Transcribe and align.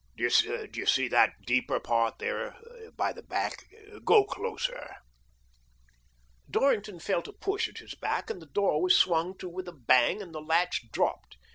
Do 0.17 0.27
you 0.77 0.87
see 0.87 1.07
that 1.09 1.35
deeper 1.45 1.79
part 1.79 2.17
there 2.17 2.55
by 2.95 3.13
the 3.13 3.21
back?— 3.21 3.65
go 4.03 4.23
closer." 4.23 4.95
Dorrington 6.49 6.99
felt 6.99 7.27
a 7.27 7.33
push 7.33 7.69
at 7.69 7.77
his 7.77 7.93
back 7.93 8.31
and 8.31 8.41
the 8.41 8.47
door 8.47 8.81
was 8.81 8.97
swung 8.97 9.37
to 9.37 9.47
with 9.47 9.67
a 9.67 9.73
bang, 9.73 10.19
and 10.19 10.33
the 10.33 10.41
latch 10.41 10.89
dropped. 10.91 11.37